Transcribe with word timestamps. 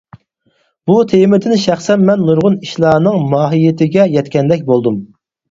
بۇ 0.91 0.95
تېمىدىن 1.11 1.53
شەخسەن 1.63 2.07
مەن 2.07 2.23
نۇرغۇن 2.31 2.57
ئىشلارنىڭ 2.65 3.29
ماھىيىتىگە 3.35 4.09
يەتكەندەك 4.17 4.67
بولدۇم. 4.73 4.99